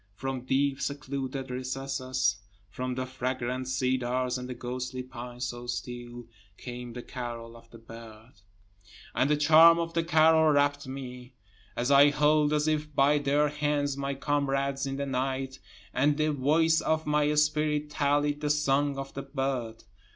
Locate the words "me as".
10.87-11.91